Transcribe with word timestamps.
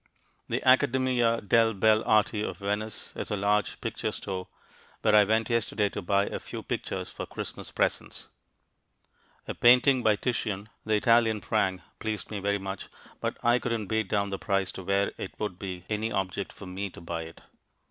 The 0.49 0.61
Accademia 0.67 1.41
delle 1.47 1.75
Belle 1.75 2.03
Arti 2.05 2.41
of 2.41 2.57
Venice 2.57 3.13
is 3.15 3.29
a 3.29 3.37
large 3.37 3.79
picture 3.81 4.11
store 4.11 4.47
where 5.03 5.13
I 5.15 5.25
went 5.25 5.47
yesterday 5.51 5.89
to 5.89 6.01
buy 6.01 6.25
a 6.25 6.39
few 6.39 6.63
pictures 6.63 7.07
for 7.09 7.27
Christmas 7.27 7.69
presents. 7.69 8.25
A 9.47 9.53
painting 9.53 10.01
by 10.01 10.15
Titian, 10.15 10.69
the 10.87 10.95
Italian 10.95 11.39
Prang, 11.39 11.83
pleased 11.99 12.31
me 12.31 12.39
very 12.39 12.57
much, 12.57 12.87
but 13.19 13.37
I 13.43 13.59
couldn't 13.59 13.85
beat 13.85 14.09
down 14.09 14.29
the 14.29 14.39
price 14.39 14.71
to 14.71 14.83
where 14.83 15.11
it 15.19 15.39
would 15.39 15.59
be 15.59 15.85
any 15.87 16.11
object 16.11 16.51
for 16.51 16.65
me 16.65 16.89
to 16.89 16.99
buy 17.01 17.21
it. 17.21 17.41